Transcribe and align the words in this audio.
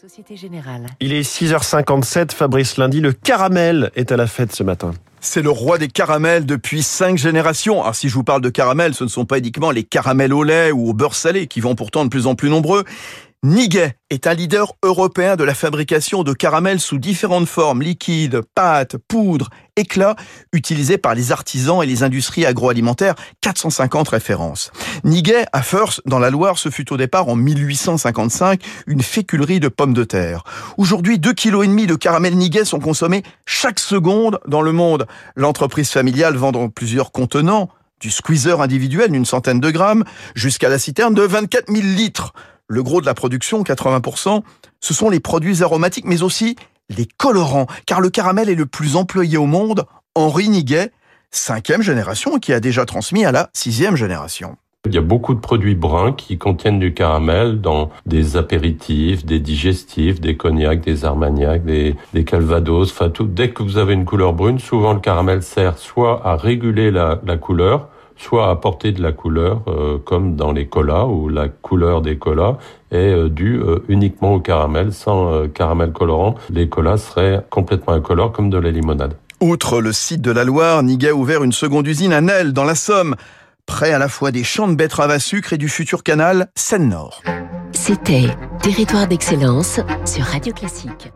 Société 0.00 0.36
Générale. 0.36 0.86
Il 1.00 1.12
est 1.12 1.22
6h57, 1.22 2.30
Fabrice 2.30 2.76
Lundi, 2.76 3.00
le 3.00 3.12
caramel 3.12 3.90
est 3.96 4.12
à 4.12 4.16
la 4.16 4.28
fête 4.28 4.54
ce 4.54 4.62
matin. 4.62 4.92
C'est 5.20 5.42
le 5.42 5.50
roi 5.50 5.76
des 5.76 5.88
caramels 5.88 6.46
depuis 6.46 6.84
cinq 6.84 7.18
générations. 7.18 7.82
Alors 7.82 7.96
si 7.96 8.08
je 8.08 8.14
vous 8.14 8.22
parle 8.22 8.40
de 8.40 8.48
caramel, 8.48 8.94
ce 8.94 9.02
ne 9.02 9.08
sont 9.08 9.24
pas 9.24 9.38
uniquement 9.38 9.72
les 9.72 9.82
caramels 9.82 10.32
au 10.32 10.44
lait 10.44 10.70
ou 10.70 10.88
au 10.88 10.92
beurre 10.92 11.16
salé 11.16 11.48
qui 11.48 11.60
vont 11.60 11.74
pourtant 11.74 12.04
de 12.04 12.10
plus 12.10 12.28
en 12.28 12.36
plus 12.36 12.48
nombreux. 12.48 12.84
Niguet 13.44 13.94
est 14.10 14.26
un 14.26 14.34
leader 14.34 14.72
européen 14.82 15.36
de 15.36 15.44
la 15.44 15.54
fabrication 15.54 16.24
de 16.24 16.32
caramels 16.32 16.80
sous 16.80 16.98
différentes 16.98 17.46
formes, 17.46 17.82
liquides, 17.82 18.40
pâtes, 18.56 18.96
poudres, 18.96 19.48
éclats, 19.76 20.16
utilisés 20.52 20.98
par 20.98 21.14
les 21.14 21.30
artisans 21.30 21.80
et 21.80 21.86
les 21.86 22.02
industries 22.02 22.44
agroalimentaires, 22.46 23.14
450 23.40 24.08
références. 24.08 24.72
Niguet, 25.04 25.46
à 25.52 25.62
First, 25.62 26.02
dans 26.04 26.18
la 26.18 26.30
Loire, 26.30 26.58
ce 26.58 26.68
fut 26.68 26.92
au 26.92 26.96
départ 26.96 27.28
en 27.28 27.36
1855 27.36 28.60
une 28.88 29.02
féculerie 29.02 29.60
de 29.60 29.68
pommes 29.68 29.94
de 29.94 30.02
terre. 30.02 30.42
Aujourd'hui, 30.76 31.20
2,5 31.20 31.34
kg 31.34 31.86
de 31.86 31.94
caramel 31.94 32.36
Niguet 32.36 32.64
sont 32.64 32.80
consommés 32.80 33.22
chaque 33.46 33.78
seconde 33.78 34.40
dans 34.48 34.62
le 34.62 34.72
monde. 34.72 35.06
L'entreprise 35.36 35.92
familiale 35.92 36.36
vend 36.36 36.50
dans 36.50 36.70
plusieurs 36.70 37.12
contenants, 37.12 37.68
du 38.00 38.10
squeezer 38.10 38.60
individuel 38.60 39.12
d'une 39.12 39.24
centaine 39.24 39.60
de 39.60 39.70
grammes, 39.70 40.02
jusqu'à 40.34 40.68
la 40.68 40.80
citerne 40.80 41.14
de 41.14 41.22
24 41.22 41.72
000 41.72 41.86
litres 41.86 42.32
le 42.68 42.82
gros 42.82 43.00
de 43.00 43.06
la 43.06 43.14
production, 43.14 43.62
80%, 43.62 44.42
ce 44.80 44.94
sont 44.94 45.08
les 45.08 45.20
produits 45.20 45.62
aromatiques, 45.62 46.04
mais 46.04 46.22
aussi 46.22 46.56
les 46.90 47.06
colorants, 47.06 47.66
car 47.86 48.00
le 48.00 48.10
caramel 48.10 48.48
est 48.48 48.54
le 48.54 48.66
plus 48.66 48.96
employé 48.96 49.36
au 49.38 49.46
monde. 49.46 49.84
Henri 50.14 50.48
Niguet, 50.48 50.92
cinquième 51.30 51.82
génération, 51.82 52.38
qui 52.38 52.52
a 52.52 52.60
déjà 52.60 52.84
transmis 52.84 53.24
à 53.24 53.32
la 53.32 53.50
sixième 53.52 53.96
génération. 53.96 54.56
Il 54.86 54.94
y 54.94 54.98
a 54.98 55.02
beaucoup 55.02 55.34
de 55.34 55.40
produits 55.40 55.74
bruns 55.74 56.12
qui 56.12 56.38
contiennent 56.38 56.78
du 56.78 56.94
caramel 56.94 57.60
dans 57.60 57.90
des 58.06 58.36
apéritifs, 58.36 59.26
des 59.26 59.40
digestifs, 59.40 60.20
des 60.20 60.36
cognacs, 60.36 60.80
des 60.80 61.04
armagnacs, 61.04 61.64
des, 61.64 61.96
calvados, 62.24 62.90
enfin 62.92 63.10
tout. 63.10 63.26
Dès 63.26 63.50
que 63.50 63.62
vous 63.62 63.76
avez 63.76 63.94
une 63.94 64.04
couleur 64.04 64.32
brune, 64.34 64.58
souvent 64.58 64.94
le 64.94 65.00
caramel 65.00 65.42
sert 65.42 65.78
soit 65.78 66.26
à 66.26 66.36
réguler 66.36 66.90
la, 66.90 67.20
la 67.26 67.36
couleur, 67.36 67.88
soit 68.18 68.50
apporter 68.50 68.92
de 68.92 69.02
la 69.02 69.12
couleur, 69.12 69.62
euh, 69.68 69.98
comme 70.04 70.36
dans 70.36 70.52
les 70.52 70.66
colas, 70.66 71.06
où 71.06 71.28
la 71.28 71.48
couleur 71.48 72.02
des 72.02 72.18
colas 72.18 72.58
est 72.90 72.96
euh, 72.96 73.28
due 73.28 73.60
euh, 73.60 73.78
uniquement 73.88 74.34
au 74.34 74.40
caramel. 74.40 74.92
Sans 74.92 75.48
caramel 75.48 75.92
colorant, 75.92 76.34
les 76.50 76.68
colas 76.68 76.98
seraient 76.98 77.44
complètement 77.50 77.94
incolores, 77.94 78.32
comme 78.32 78.50
de 78.50 78.58
la 78.58 78.70
limonade. 78.70 79.14
Outre 79.40 79.80
le 79.80 79.92
site 79.92 80.20
de 80.20 80.32
la 80.32 80.44
Loire, 80.44 80.82
Niguet 80.82 81.10
a 81.10 81.14
ouvert 81.14 81.44
une 81.44 81.52
seconde 81.52 81.86
usine 81.86 82.12
à 82.12 82.20
Nel, 82.20 82.52
dans 82.52 82.64
la 82.64 82.74
Somme, 82.74 83.14
près 83.66 83.92
à 83.92 83.98
la 83.98 84.08
fois 84.08 84.32
des 84.32 84.42
champs 84.42 84.66
de 84.66 84.74
betteraves 84.74 85.10
à 85.10 85.20
sucre 85.20 85.52
et 85.52 85.58
du 85.58 85.68
futur 85.68 86.02
canal 86.02 86.48
Seine-Nord. 86.56 87.22
C'était 87.72 88.26
Territoire 88.62 89.06
d'excellence 89.06 89.80
sur 90.04 90.24
Radio 90.24 90.52
Classique. 90.52 91.12